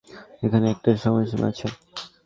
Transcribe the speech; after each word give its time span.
এখানে 0.45 0.65
একটা 0.73 0.89
সময়সীমা 1.03 1.47
আছে। 1.51 1.67